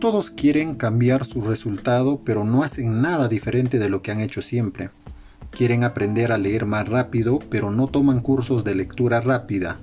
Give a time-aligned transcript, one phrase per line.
[0.00, 4.42] Todos quieren cambiar su resultado, pero no hacen nada diferente de lo que han hecho
[4.42, 4.90] siempre.
[5.50, 9.78] Quieren aprender a leer más rápido, pero no toman cursos de lectura rápida.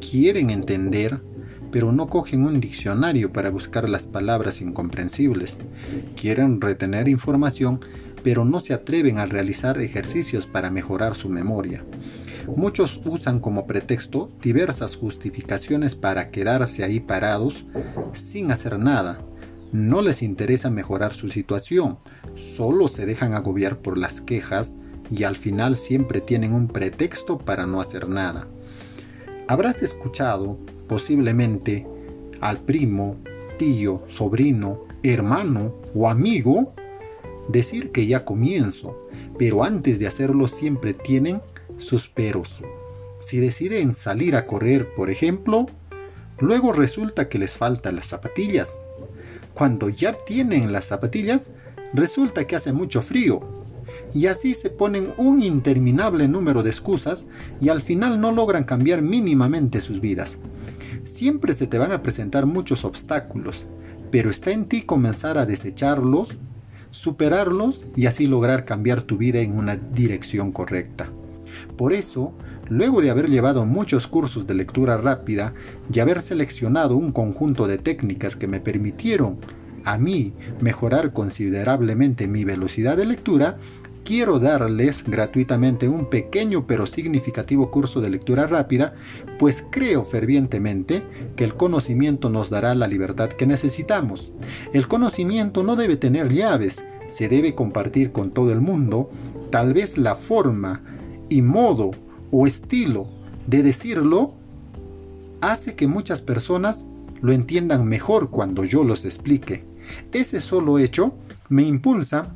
[0.00, 1.18] Quieren entender,
[1.72, 5.58] pero no cogen un diccionario para buscar las palabras incomprensibles.
[6.14, 7.80] Quieren retener información,
[8.22, 11.84] pero no se atreven a realizar ejercicios para mejorar su memoria.
[12.54, 17.64] Muchos usan como pretexto diversas justificaciones para quedarse ahí parados
[18.14, 19.18] sin hacer nada.
[19.72, 21.98] No les interesa mejorar su situación,
[22.36, 24.74] solo se dejan agobiar por las quejas
[25.10, 28.48] y al final siempre tienen un pretexto para no hacer nada.
[29.46, 31.86] Habrás escuchado, posiblemente,
[32.40, 33.16] al primo,
[33.58, 36.74] tío, sobrino, hermano o amigo
[37.48, 41.40] decir que ya comienzo, pero antes de hacerlo siempre tienen
[41.78, 42.60] sus peros.
[43.20, 45.66] Si deciden salir a correr, por ejemplo,
[46.38, 48.78] luego resulta que les faltan las zapatillas.
[49.54, 51.40] Cuando ya tienen las zapatillas,
[51.92, 53.40] resulta que hace mucho frío.
[54.14, 57.26] Y así se ponen un interminable número de excusas
[57.60, 60.36] y al final no logran cambiar mínimamente sus vidas.
[61.04, 63.64] Siempre se te van a presentar muchos obstáculos,
[64.10, 66.38] pero está en ti comenzar a desecharlos
[66.90, 71.10] superarlos y así lograr cambiar tu vida en una dirección correcta.
[71.76, 72.32] Por eso,
[72.68, 75.54] luego de haber llevado muchos cursos de lectura rápida
[75.92, 79.38] y haber seleccionado un conjunto de técnicas que me permitieron
[79.84, 83.56] a mí mejorar considerablemente mi velocidad de lectura,
[84.04, 88.94] quiero darles gratuitamente un pequeño pero significativo curso de lectura rápida,
[89.38, 91.02] pues creo fervientemente
[91.36, 94.32] que el conocimiento nos dará la libertad que necesitamos.
[94.72, 99.10] El conocimiento no debe tener llaves, se debe compartir con todo el mundo,
[99.50, 100.82] tal vez la forma
[101.30, 101.92] y modo
[102.30, 103.08] o estilo
[103.46, 104.34] de decirlo
[105.40, 106.84] hace que muchas personas
[107.22, 109.64] lo entiendan mejor cuando yo los explique.
[110.12, 111.14] Ese solo hecho
[111.48, 112.34] me impulsa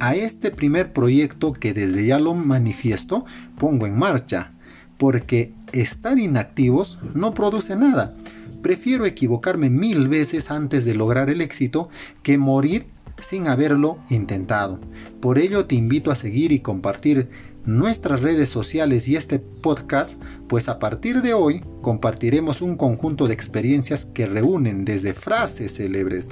[0.00, 3.24] a este primer proyecto que desde ya lo manifiesto
[3.58, 4.52] pongo en marcha,
[4.98, 8.14] porque estar inactivos no produce nada.
[8.62, 11.88] Prefiero equivocarme mil veces antes de lograr el éxito
[12.22, 12.86] que morir
[13.20, 14.80] sin haberlo intentado.
[15.20, 17.28] Por ello te invito a seguir y compartir
[17.64, 20.14] nuestras redes sociales y este podcast,
[20.48, 26.26] pues a partir de hoy compartiremos un conjunto de experiencias que reúnen desde frases célebres,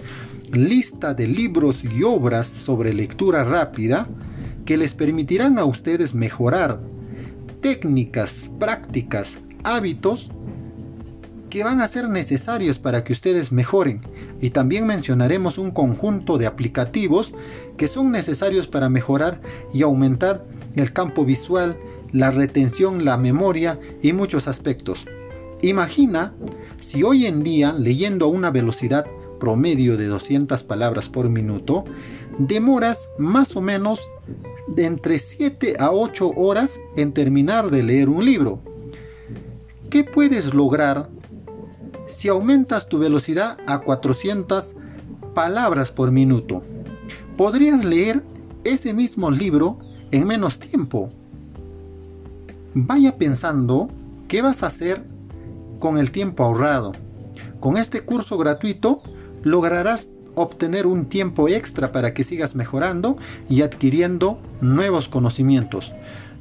[0.51, 4.09] lista de libros y obras sobre lectura rápida
[4.65, 6.81] que les permitirán a ustedes mejorar
[7.61, 10.31] técnicas, prácticas, hábitos
[11.51, 14.01] que van a ser necesarios para que ustedes mejoren.
[14.41, 17.33] Y también mencionaremos un conjunto de aplicativos
[17.77, 19.41] que son necesarios para mejorar
[19.73, 21.77] y aumentar el campo visual,
[22.13, 25.07] la retención, la memoria y muchos aspectos.
[25.63, 26.35] Imagina
[26.81, 29.07] si hoy en día, leyendo a una velocidad
[29.41, 31.85] promedio de 200 palabras por minuto,
[32.39, 34.01] demoras más o menos
[34.77, 38.61] entre 7 a 8 horas en terminar de leer un libro.
[39.91, 41.09] ¿Qué puedes lograr
[42.09, 44.75] si aumentas tu velocidad a 400
[45.35, 46.63] palabras por minuto?
[47.37, 48.23] Podrías leer
[48.65, 49.79] ese mismo libro
[50.11, 51.11] en menos tiempo.
[52.75, 53.89] Vaya pensando
[54.29, 55.05] qué vas a hacer
[55.79, 56.93] con el tiempo ahorrado.
[57.61, 59.03] Con este curso gratuito
[59.43, 63.17] lograrás obtener un tiempo extra para que sigas mejorando
[63.49, 65.95] y adquiriendo nuevos conocimientos.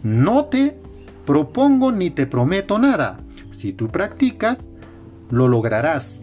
[0.03, 0.77] No te
[1.25, 3.19] propongo ni te prometo nada.
[3.51, 4.69] Si tú practicas,
[5.29, 6.21] lo lograrás.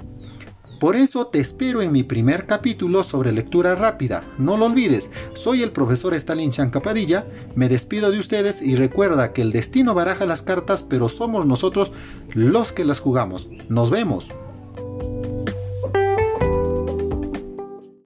[0.83, 4.25] Por eso te espero en mi primer capítulo sobre lectura rápida.
[4.37, 7.25] No lo olvides, soy el profesor Stalin Chancapadilla,
[7.55, 11.93] me despido de ustedes y recuerda que el destino baraja las cartas, pero somos nosotros
[12.35, 13.49] los que las jugamos.
[13.69, 14.33] Nos vemos.